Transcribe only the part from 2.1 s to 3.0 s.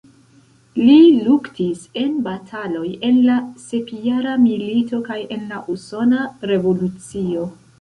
bataloj